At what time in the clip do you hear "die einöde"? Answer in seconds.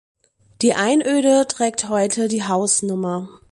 0.63-1.45